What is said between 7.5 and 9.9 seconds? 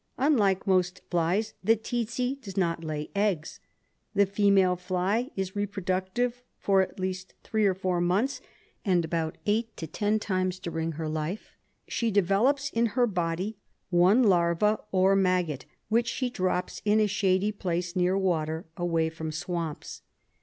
or four months, and about eight to